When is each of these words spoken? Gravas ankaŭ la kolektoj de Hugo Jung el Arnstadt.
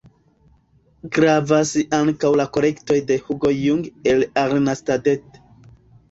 Gravas 1.17 1.73
ankaŭ 1.97 2.31
la 2.41 2.45
kolektoj 2.57 2.97
de 3.11 3.17
Hugo 3.27 3.51
Jung 3.57 3.91
el 4.13 4.25
Arnstadt. 4.45 5.11